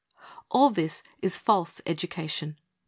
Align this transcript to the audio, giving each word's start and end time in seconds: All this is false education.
All 0.49 0.71
this 0.71 1.03
is 1.21 1.37
false 1.37 1.79
education. 1.85 2.57